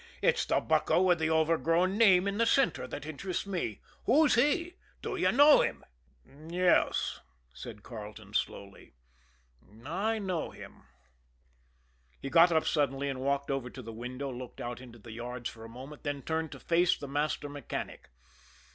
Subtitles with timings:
[0.23, 4.73] "It's the bucko with the overgrown name in the center that interests me who's he?
[5.03, 5.85] Do you know him?"
[6.49, 7.19] "Yes,"
[7.53, 8.95] said Carleton slowly.
[9.85, 10.85] "I know him."
[12.19, 15.51] He got up suddenly and walked over to the window, looked out into the yards
[15.51, 18.09] for a moment, then turned to face the master mechanic.